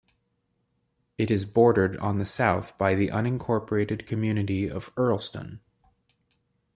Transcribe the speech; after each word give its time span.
It 1.19 1.29
is 1.29 1.45
bordered 1.45 1.95
on 1.97 2.17
the 2.17 2.25
south 2.25 2.75
by 2.79 2.95
the 2.95 3.09
unincorporated 3.09 4.07
community 4.07 4.67
of 4.67 4.89
Earlston. 4.97 5.59